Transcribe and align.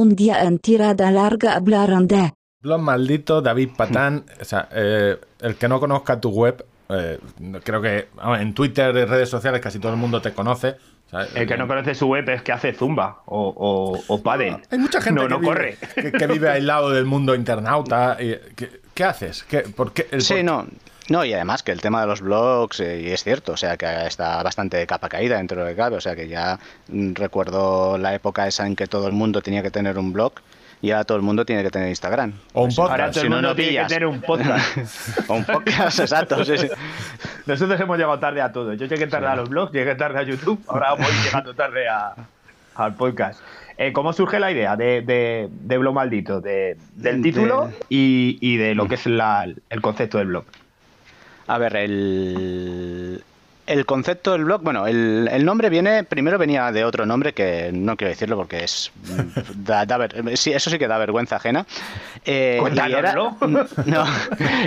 un 0.00 0.16
día 0.16 0.42
en 0.44 0.58
tirada 0.58 1.10
larga 1.10 1.54
hablaron 1.54 2.06
de... 2.08 2.32
Blog 2.62 2.80
maldito, 2.80 3.40
David 3.40 3.70
Patán. 3.76 4.24
o 4.40 4.44
sea, 4.44 4.68
eh, 4.72 5.16
el 5.40 5.54
que 5.56 5.68
no 5.68 5.80
conozca 5.80 6.20
tu 6.20 6.30
web, 6.30 6.64
eh, 6.88 7.18
creo 7.62 7.80
que 7.80 8.08
en 8.38 8.52
Twitter 8.54 8.94
y 8.96 9.04
redes 9.04 9.28
sociales 9.28 9.60
casi 9.60 9.78
todo 9.78 9.92
el 9.92 9.98
mundo 9.98 10.20
te 10.20 10.32
conoce. 10.32 10.76
sea, 11.10 11.26
El 11.34 11.46
que 11.46 11.56
no 11.56 11.66
conoce 11.66 11.94
su 11.94 12.06
web 12.06 12.28
es 12.28 12.42
que 12.42 12.52
hace 12.52 12.72
zumba 12.74 13.22
o, 13.26 13.48
o, 13.56 14.00
o 14.14 14.22
pádel. 14.22 14.56
Hay 14.70 14.78
mucha 14.78 15.00
gente 15.00 15.20
no, 15.22 15.26
que, 15.26 15.34
no 15.34 15.38
vive, 15.40 15.48
corre. 15.52 15.78
Que, 15.94 16.12
que 16.12 16.26
vive 16.26 16.50
aislado 16.50 16.90
del 16.90 17.04
mundo 17.06 17.34
internauta. 17.34 18.16
y- 18.20 18.36
¿qué, 18.56 18.80
qué 18.94 19.04
haces? 19.04 19.42
¿Qué, 19.44 19.60
por 19.60 19.92
qué, 19.92 20.06
el 20.10 20.20
Sí, 20.20 20.34
por- 20.34 20.44
no. 20.44 20.66
No, 21.10 21.24
y 21.24 21.32
además 21.34 21.62
que 21.62 21.72
el 21.72 21.80
tema 21.82 22.00
de 22.00 22.06
los 22.06 22.20
blogs, 22.22 22.80
eh, 22.80 23.02
y 23.02 23.08
es 23.10 23.22
cierto, 23.22 23.52
o 23.52 23.56
sea, 23.58 23.76
que 23.76 24.06
está 24.06 24.42
bastante 24.42 24.76
de 24.78 24.86
capa 24.86 25.08
caída 25.08 25.36
dentro 25.36 25.64
de 25.64 25.74
cabe, 25.76 25.96
o 25.96 26.00
sea, 26.00 26.16
que 26.16 26.28
ya 26.28 26.58
mm, 26.88 27.14
recuerdo 27.14 27.98
la 27.98 28.14
época 28.14 28.46
esa 28.46 28.66
en 28.66 28.76
que 28.76 28.86
todo 28.86 29.06
el 29.08 29.12
mundo 29.12 29.42
tenía 29.42 29.62
que 29.62 29.70
tener 29.70 29.98
un 29.98 30.12
blog 30.12 30.32
y 30.80 30.92
ahora 30.92 31.04
todo 31.04 31.18
el 31.18 31.22
mundo 31.22 31.44
tiene 31.44 31.62
que 31.62 31.70
tener 31.70 31.88
Instagram. 31.88 32.32
O 32.54 32.62
un 32.62 32.66
Pues, 32.68 32.76
podcast. 32.76 32.90
Ahora 33.00 33.12
si 33.12 33.14
todo 33.14 33.24
el 33.24 33.30
no, 33.30 33.36
mundo 33.36 33.48
no 33.50 33.54
tiene 33.56 33.72
que 33.82 33.84
tener 33.86 34.06
un 34.06 34.20
podcast. 34.22 34.78
o 35.28 35.34
un 35.34 35.44
podcast, 35.44 35.98
exacto, 36.00 36.44
sí, 36.44 36.56
sí. 36.56 36.68
Nosotros 37.44 37.78
hemos 37.80 37.98
llegado 37.98 38.18
tarde 38.18 38.40
a 38.40 38.50
todo. 38.52 38.72
Yo 38.74 38.86
llegué 38.86 39.06
tarde 39.08 39.26
a 39.26 39.36
los 39.36 39.48
blogs, 39.50 39.72
llegué 39.72 39.94
tarde 39.96 40.20
a 40.20 40.22
YouTube, 40.22 40.62
ahora 40.68 40.94
voy 40.94 41.06
llegando 41.24 41.52
tarde 41.54 41.88
a, 41.88 42.14
al 42.76 42.94
podcast. 42.94 43.40
Eh, 43.76 43.92
¿Cómo 43.92 44.12
surge 44.12 44.38
la 44.38 44.52
idea 44.52 44.76
de, 44.76 45.02
de, 45.02 45.48
de 45.50 45.78
Blog 45.78 45.94
Maldito? 45.94 46.40
De- 46.40 46.76
del 46.94 47.20
De- 47.20 47.30
título 47.32 47.70
y, 47.88 48.38
y 48.40 48.56
de 48.58 48.74
lo 48.74 48.86
que 48.88 48.94
es 48.94 49.06
la- 49.06 49.44
el 49.68 49.80
concepto 49.82 50.18
del 50.18 50.28
blog. 50.28 50.44
A 51.50 51.58
ver, 51.58 51.74
el, 51.74 52.99
el 53.70 53.86
concepto 53.86 54.32
del 54.32 54.44
blog, 54.44 54.62
bueno, 54.62 54.86
el, 54.86 55.28
el 55.30 55.44
nombre 55.44 55.70
viene, 55.70 56.04
primero 56.04 56.38
venía 56.38 56.70
de 56.72 56.84
otro 56.84 57.06
nombre 57.06 57.32
que 57.32 57.70
no 57.72 57.96
quiero 57.96 58.10
decirlo 58.10 58.36
porque 58.36 58.64
es, 58.64 58.90
mm, 59.04 59.64
da, 59.64 59.86
da 59.86 59.96
ver- 59.96 60.36
sí, 60.36 60.52
eso 60.52 60.70
sí 60.70 60.78
que 60.78 60.88
da 60.88 60.98
vergüenza 60.98 61.36
ajena. 61.36 61.64
Eh, 62.24 62.58
y 62.88 62.92
era, 62.98 63.12
no, 63.86 64.04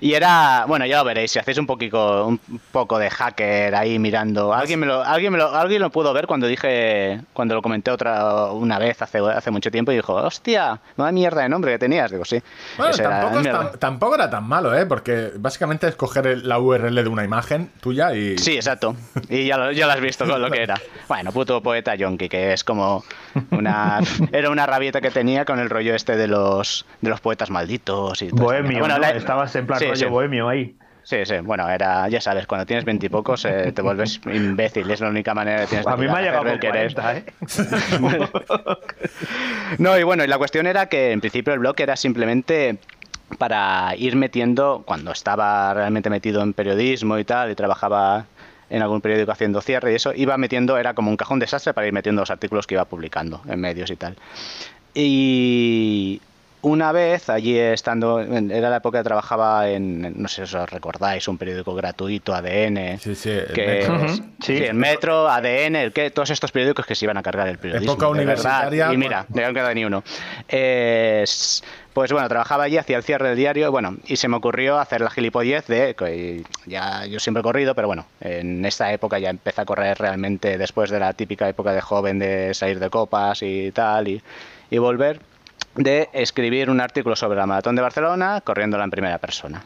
y 0.00 0.12
era, 0.14 0.64
bueno, 0.68 0.86
ya 0.86 0.98
lo 0.98 1.04
veréis, 1.04 1.30
si 1.32 1.38
hacéis 1.38 1.58
un 1.58 1.66
poquito, 1.66 2.26
un 2.26 2.38
poco 2.72 2.98
de 2.98 3.10
hacker 3.10 3.74
ahí 3.74 3.98
mirando, 3.98 4.52
alguien 4.54 4.78
me 4.80 4.86
lo, 4.86 5.02
alguien 5.02 5.32
me 5.32 5.38
lo, 5.38 5.54
alguien 5.54 5.80
lo 5.82 5.90
pudo 5.90 6.12
ver 6.12 6.26
cuando 6.26 6.46
dije, 6.46 7.20
cuando 7.32 7.54
lo 7.54 7.62
comenté 7.62 7.90
otra, 7.90 8.46
una 8.52 8.78
vez 8.78 9.00
hace, 9.02 9.18
hace 9.18 9.50
mucho 9.50 9.70
tiempo 9.70 9.92
y 9.92 9.96
dijo, 9.96 10.14
hostia, 10.14 10.78
no 10.96 11.10
mierda 11.10 11.42
de 11.42 11.48
nombre 11.48 11.72
que 11.72 11.78
tenías, 11.78 12.10
digo, 12.10 12.24
sí. 12.24 12.40
Bueno, 12.76 12.92
era- 12.94 13.20
tampoco, 13.78 14.14
tan- 14.14 14.20
era 14.20 14.30
tan 14.30 14.44
malo, 14.46 14.74
¿eh? 14.76 14.86
Porque 14.86 15.30
básicamente 15.36 15.88
es 15.88 15.96
coger 15.96 16.38
la 16.44 16.58
URL 16.58 16.94
de 17.02 17.08
una 17.08 17.24
imagen 17.24 17.70
tuya 17.80 18.14
y. 18.14 18.38
Sí, 18.38 18.54
exacto. 18.54 18.89
Y 19.28 19.46
ya 19.46 19.56
lo, 19.56 19.72
ya 19.72 19.86
lo 19.86 19.92
has 19.92 20.00
visto 20.00 20.26
con 20.26 20.40
lo 20.40 20.50
que 20.50 20.62
era. 20.62 20.80
Bueno, 21.08 21.32
puto 21.32 21.62
poeta 21.62 21.94
yonki, 21.94 22.28
que 22.28 22.52
es 22.52 22.64
como 22.64 23.04
una... 23.50 24.00
Era 24.32 24.50
una 24.50 24.66
rabieta 24.66 25.00
que 25.00 25.10
tenía 25.10 25.44
con 25.44 25.58
el 25.58 25.70
rollo 25.70 25.94
este 25.94 26.16
de 26.16 26.26
los, 26.26 26.86
de 27.00 27.10
los 27.10 27.20
poetas 27.20 27.50
malditos 27.50 28.22
y 28.22 28.28
todo 28.28 28.44
Bohemio. 28.44 28.78
Bueno, 28.80 28.94
¿no? 28.94 29.00
la- 29.00 29.10
Estabas 29.10 29.54
en 29.56 29.66
plan 29.66 29.78
sí, 29.78 29.86
rollo 29.86 29.96
sí. 29.96 30.04
bohemio 30.06 30.48
ahí. 30.48 30.76
Sí, 31.02 31.16
sí, 31.24 31.36
bueno, 31.42 31.68
era, 31.68 32.08
ya 32.08 32.20
sabes, 32.20 32.46
cuando 32.46 32.66
tienes 32.66 32.84
veintipocos 32.84 33.44
eh, 33.46 33.72
te 33.72 33.82
vuelves 33.82 34.20
imbécil, 34.26 34.88
es 34.90 35.00
la 35.00 35.08
única 35.08 35.34
manera 35.34 35.62
que 35.62 35.66
tienes 35.68 35.86
de 35.86 35.92
A 35.92 35.96
mí 35.96 36.06
me 36.06 36.12
ha 36.12 36.20
llegado 36.20 36.46
eres. 36.46 36.94
40, 36.94 37.16
¿eh? 37.16 37.24
No, 39.78 39.98
y 39.98 40.02
bueno, 40.02 40.24
y 40.24 40.28
la 40.28 40.38
cuestión 40.38 40.66
era 40.66 40.86
que 40.86 41.12
en 41.12 41.20
principio 41.20 41.52
el 41.54 41.60
blog 41.60 41.74
era 41.80 41.96
simplemente 41.96 42.78
para 43.38 43.94
ir 43.96 44.16
metiendo, 44.16 44.82
cuando 44.84 45.12
estaba 45.12 45.72
realmente 45.72 46.10
metido 46.10 46.42
en 46.42 46.52
periodismo 46.52 47.18
y 47.18 47.24
tal, 47.24 47.50
y 47.50 47.54
trabajaba 47.54 48.26
en 48.70 48.82
algún 48.82 49.00
periódico 49.00 49.32
haciendo 49.32 49.60
cierre 49.60 49.92
y 49.92 49.96
eso, 49.96 50.12
iba 50.14 50.36
metiendo, 50.38 50.78
era 50.78 50.94
como 50.94 51.10
un 51.10 51.16
cajón 51.16 51.38
desastre 51.38 51.74
para 51.74 51.86
ir 51.86 51.92
metiendo 51.92 52.22
los 52.22 52.30
artículos 52.30 52.66
que 52.66 52.74
iba 52.74 52.84
publicando 52.84 53.42
en 53.46 53.60
medios 53.60 53.90
y 53.90 53.96
tal. 53.96 54.16
Y 54.94 56.20
una 56.62 56.92
vez, 56.92 57.28
allí 57.30 57.58
estando, 57.58 58.20
era 58.20 58.68
la 58.70 58.76
época 58.76 58.98
que 58.98 59.04
trabajaba 59.04 59.68
en, 59.70 60.20
no 60.20 60.28
sé 60.28 60.46
si 60.46 60.56
os 60.56 60.68
recordáis, 60.70 61.26
un 61.28 61.38
periódico 61.38 61.74
gratuito, 61.74 62.34
ADN, 62.34 62.98
Sí, 62.98 63.14
sí, 63.14 63.30
el 63.30 63.46
que 63.52 63.66
Metro. 63.66 64.04
es- 64.04 64.12
sí, 64.40 64.58
sí. 64.58 64.64
el 64.64 64.74
Metro, 64.74 65.28
ADN, 65.28 65.76
el 65.82 65.92
que, 65.92 66.10
todos 66.10 66.30
estos 66.30 66.52
periódicos 66.52 66.84
que 66.86 66.94
se 66.94 67.06
iban 67.06 67.16
a 67.16 67.22
cargar 67.22 67.48
el 67.48 67.58
periodismo. 67.58 67.92
Época 67.92 68.06
verdad. 68.08 68.22
universitaria, 68.22 68.92
Y 68.92 68.96
mira, 68.96 69.26
no 69.28 69.54
queda 69.54 69.72
ni 69.74 69.84
uno. 69.84 70.02
Es- 70.48 71.62
pues 71.92 72.12
bueno, 72.12 72.28
trabajaba 72.28 72.64
allí, 72.64 72.76
hacía 72.78 72.98
el 72.98 73.02
cierre 73.02 73.28
del 73.28 73.36
diario, 73.36 73.70
bueno, 73.72 73.96
y 74.06 74.16
se 74.16 74.28
me 74.28 74.36
ocurrió 74.36 74.78
hacer 74.78 75.00
la 75.00 75.10
gilipollez 75.10 75.66
de, 75.66 75.94
que 75.94 76.44
ya 76.66 77.04
yo 77.06 77.18
siempre 77.18 77.40
he 77.40 77.42
corrido, 77.42 77.74
pero 77.74 77.88
bueno, 77.88 78.06
en 78.20 78.64
esta 78.64 78.92
época 78.92 79.18
ya 79.18 79.30
empecé 79.30 79.62
a 79.62 79.64
correr 79.64 79.98
realmente 79.98 80.56
después 80.56 80.90
de 80.90 81.00
la 81.00 81.12
típica 81.14 81.48
época 81.48 81.72
de 81.72 81.80
joven 81.80 82.18
de 82.20 82.54
salir 82.54 82.78
de 82.78 82.90
copas 82.90 83.42
y 83.42 83.72
tal, 83.72 84.06
y, 84.08 84.22
y 84.70 84.78
volver, 84.78 85.20
de 85.74 86.08
escribir 86.12 86.68
un 86.70 86.80
artículo 86.80 87.16
sobre 87.16 87.38
la 87.38 87.46
maratón 87.46 87.76
de 87.76 87.82
Barcelona 87.82 88.40
corriéndola 88.42 88.84
en 88.84 88.90
primera 88.90 89.18
persona. 89.18 89.62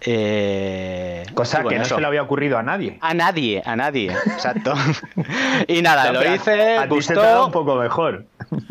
Eh, 0.00 1.24
Cosa 1.34 1.58
bueno, 1.58 1.70
que 1.70 1.76
no 1.76 1.82
eso. 1.82 1.94
se 1.96 2.00
le 2.00 2.06
había 2.06 2.22
ocurrido 2.22 2.56
a 2.56 2.62
nadie. 2.62 2.98
A 3.00 3.14
nadie, 3.14 3.62
a 3.64 3.74
nadie, 3.76 4.12
exacto. 4.12 4.74
y 5.66 5.82
nada, 5.82 6.06
No, 6.12 6.12
lo 6.12 6.20
a- 6.20 6.34
hice, 6.34 6.76
a 6.78 6.88
ti 6.88 7.02
se 7.02 7.14
te 7.14 7.20
da 7.20 7.38
un 7.40 7.44
gustó. 7.46 7.64
poco 7.64 7.76
mejor. 7.76 8.24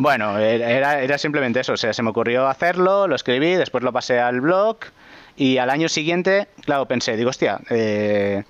Bueno, 0.00 0.38
era, 0.38 1.00
era 1.00 1.18
simplemente 1.18 1.58
eso, 1.58 1.72
o 1.72 1.76
sea, 1.76 1.92
se 1.92 2.04
me 2.04 2.10
ocurrió 2.10 2.46
hacerlo, 2.46 3.08
lo 3.08 3.16
escribí, 3.16 3.54
después 3.54 3.82
lo 3.82 3.92
pasé 3.92 4.20
al 4.20 4.40
blog 4.40 4.76
y 5.36 5.58
al 5.58 5.70
año 5.70 5.88
siguiente, 5.88 6.46
claro, 6.64 6.86
pensé, 6.86 7.16
digo, 7.16 7.30
hostia, 7.30 7.58
eh, 7.68 8.44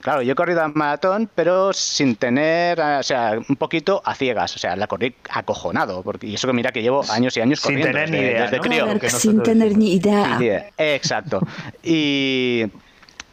claro, 0.00 0.22
yo 0.22 0.32
he 0.32 0.34
corrido 0.34 0.62
a 0.62 0.68
maratón, 0.68 1.28
pero 1.34 1.72
sin 1.72 2.16
tener, 2.16 2.78
eh, 2.78 2.96
o 2.98 3.02
sea, 3.02 3.38
un 3.48 3.56
poquito 3.56 4.02
a 4.04 4.14
ciegas, 4.14 4.54
o 4.56 4.58
sea, 4.58 4.76
la 4.76 4.86
corrí 4.86 5.14
acojonado, 5.30 6.02
porque, 6.02 6.26
y 6.26 6.34
eso 6.34 6.46
que 6.46 6.52
mira 6.52 6.72
que 6.72 6.82
llevo 6.82 7.04
años 7.10 7.36
y 7.36 7.40
años 7.40 7.60
Sin 7.60 7.80
corriendo 7.80 7.92
tener 7.92 8.10
ni 8.10 8.16
desde, 8.16 8.30
idea, 8.30 8.42
desde 8.42 8.56
¿no? 8.56 8.62
crío. 8.62 8.86
Porque 8.86 9.10
Sin 9.10 9.42
tener 9.42 9.76
ni 9.76 9.94
idea. 9.94 10.70
Exacto. 10.76 11.40
Y 11.82 12.64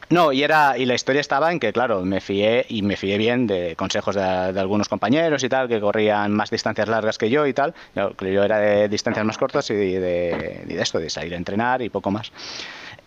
no, 0.09 0.31
y 0.31 0.41
era 0.41 0.77
y 0.77 0.85
la 0.85 0.95
historia 0.95 1.19
estaba 1.19 1.51
en 1.51 1.59
que 1.59 1.73
claro, 1.73 2.03
me 2.03 2.21
fié 2.21 2.65
y 2.69 2.81
me 2.81 2.95
fié 2.95 3.17
bien 3.17 3.45
de 3.45 3.75
consejos 3.75 4.15
de, 4.15 4.21
de 4.53 4.59
algunos 4.59 4.87
compañeros 4.87 5.43
y 5.43 5.49
tal 5.49 5.67
que 5.67 5.81
corrían 5.81 6.31
más 6.31 6.49
distancias 6.49 6.87
largas 6.87 7.17
que 7.17 7.29
yo 7.29 7.45
y 7.45 7.53
tal. 7.53 7.73
Yo, 7.93 8.15
yo 8.21 8.43
era 8.43 8.59
de 8.59 8.87
distancias 8.87 9.25
más 9.25 9.37
cortas 9.37 9.69
y 9.69 9.75
de, 9.75 10.63
y 10.65 10.73
de 10.73 10.81
esto 10.81 10.99
de 10.99 11.09
salir 11.09 11.33
a 11.33 11.37
entrenar 11.37 11.81
y 11.81 11.89
poco 11.89 12.09
más. 12.09 12.31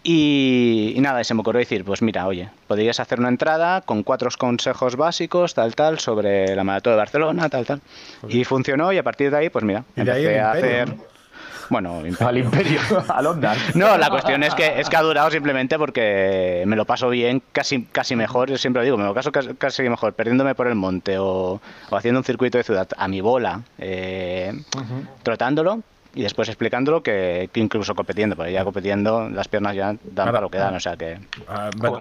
Y, 0.02 0.94
y 0.96 1.00
nada, 1.00 1.20
y 1.20 1.24
se 1.24 1.34
me 1.34 1.40
ocurrió 1.40 1.58
decir, 1.58 1.84
pues 1.84 2.00
mira, 2.00 2.26
oye, 2.26 2.48
podrías 2.66 3.00
hacer 3.00 3.18
una 3.20 3.28
entrada 3.28 3.82
con 3.82 4.02
cuatro 4.02 4.30
consejos 4.38 4.96
básicos, 4.96 5.52
tal, 5.54 5.74
tal, 5.74 5.98
sobre 5.98 6.54
la 6.56 6.64
maratón 6.64 6.94
de 6.94 6.96
Barcelona, 6.98 7.48
tal, 7.50 7.66
tal. 7.66 7.80
Y 8.28 8.44
funcionó 8.44 8.92
y 8.92 8.98
a 8.98 9.02
partir 9.02 9.30
de 9.30 9.36
ahí, 9.36 9.50
pues 9.50 9.64
mira, 9.64 9.84
Y 9.96 10.02
de 10.02 10.10
ahí 10.12 10.24
empecé 10.24 10.40
a 10.40 10.54
imperio, 10.54 10.82
hacer... 10.82 10.88
¿no? 10.96 11.10
Bueno, 11.70 12.02
Al 12.18 12.36
imperio, 12.38 12.80
al 13.08 13.26
Ondas. 13.28 13.76
no, 13.76 13.96
la 13.96 14.10
cuestión 14.10 14.42
es 14.42 14.54
que, 14.56 14.80
es 14.80 14.88
que 14.88 14.96
ha 14.96 15.02
durado 15.02 15.30
simplemente 15.30 15.78
porque 15.78 16.64
me 16.66 16.74
lo 16.74 16.84
paso 16.84 17.08
bien, 17.10 17.42
casi, 17.52 17.84
casi 17.84 18.16
mejor, 18.16 18.50
yo 18.50 18.58
siempre 18.58 18.80
lo 18.80 18.84
digo, 18.84 18.96
me 18.96 19.04
lo 19.04 19.14
paso 19.14 19.30
casi, 19.30 19.54
casi 19.54 19.82
mejor 19.88 20.14
perdiéndome 20.14 20.56
por 20.56 20.66
el 20.66 20.74
monte 20.74 21.18
o, 21.18 21.60
o 21.90 21.96
haciendo 21.96 22.18
un 22.18 22.24
circuito 22.24 22.58
de 22.58 22.64
ciudad 22.64 22.88
a 22.96 23.06
mi 23.06 23.20
bola, 23.20 23.60
eh, 23.78 24.52
trotándolo 25.22 25.82
y 26.14 26.22
después 26.22 26.48
explicándolo 26.48 27.02
que, 27.02 27.50
que 27.52 27.60
incluso 27.60 27.94
competiendo, 27.94 28.36
porque 28.36 28.52
ya 28.52 28.64
competiendo 28.64 29.28
las 29.28 29.48
piernas 29.48 29.76
ya 29.76 29.86
dan 29.86 29.98
Claro. 30.14 30.32
para 30.32 30.40
lo 30.42 30.50
que 30.50 30.58
dan, 30.58 30.74
o 30.74 30.80
sea 30.80 30.96
que... 30.96 31.18
Ah, 31.46 31.70
bueno, 31.76 31.96